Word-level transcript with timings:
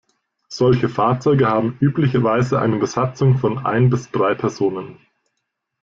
Solche 0.49 0.89
Fahrzeuge 0.89 1.47
haben 1.47 1.77
üblicherweise 1.79 2.59
eine 2.59 2.77
Besatzung 2.77 3.37
von 3.37 3.63
ein 3.63 3.91
bis 3.91 4.09
drei 4.09 4.33
Personen. 4.33 4.97